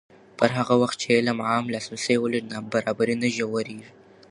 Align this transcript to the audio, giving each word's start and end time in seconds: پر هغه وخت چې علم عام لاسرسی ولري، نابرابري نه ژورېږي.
پر 0.37 0.49
هغه 0.57 0.75
وخت 0.81 0.95
چې 1.01 1.09
علم 1.17 1.37
عام 1.49 1.65
لاسرسی 1.73 2.15
ولري، 2.19 2.41
نابرابري 2.51 3.15
نه 3.21 3.27
ژورېږي. 3.37 3.89